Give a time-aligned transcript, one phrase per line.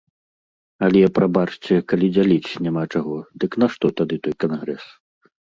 [0.85, 3.15] Але, прабачце, калі дзяліць няма чаго,
[3.45, 4.83] дык нашто тады той кангрэс?